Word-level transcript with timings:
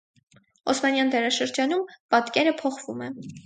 Օսմանյան 0.73 1.11
դարաշրջանում 1.17 1.87
պատկերը 2.17 2.59
փոխվում 2.65 3.09
է։ 3.09 3.15